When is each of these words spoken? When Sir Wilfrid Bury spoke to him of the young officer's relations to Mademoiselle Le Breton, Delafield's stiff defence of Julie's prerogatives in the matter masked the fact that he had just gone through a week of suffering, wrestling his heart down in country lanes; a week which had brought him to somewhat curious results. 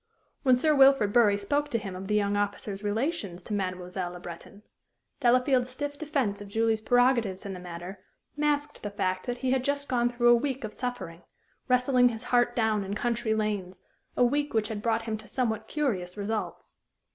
When 0.41 0.55
Sir 0.55 0.73
Wilfrid 0.73 1.13
Bury 1.13 1.37
spoke 1.37 1.69
to 1.69 1.77
him 1.77 1.95
of 1.95 2.07
the 2.07 2.15
young 2.15 2.35
officer's 2.35 2.83
relations 2.83 3.43
to 3.43 3.53
Mademoiselle 3.53 4.13
Le 4.13 4.19
Breton, 4.19 4.63
Delafield's 5.19 5.69
stiff 5.69 5.95
defence 5.99 6.41
of 6.41 6.47
Julie's 6.47 6.81
prerogatives 6.81 7.45
in 7.45 7.53
the 7.53 7.59
matter 7.59 7.99
masked 8.35 8.81
the 8.81 8.89
fact 8.89 9.27
that 9.27 9.37
he 9.45 9.51
had 9.51 9.63
just 9.63 9.87
gone 9.87 10.11
through 10.11 10.29
a 10.29 10.35
week 10.35 10.63
of 10.63 10.73
suffering, 10.73 11.21
wrestling 11.67 12.09
his 12.09 12.23
heart 12.23 12.55
down 12.55 12.83
in 12.83 12.95
country 12.95 13.35
lanes; 13.35 13.83
a 14.17 14.23
week 14.23 14.55
which 14.55 14.69
had 14.69 14.81
brought 14.81 15.03
him 15.03 15.17
to 15.17 15.27
somewhat 15.27 15.67
curious 15.67 16.17
results. 16.17 16.77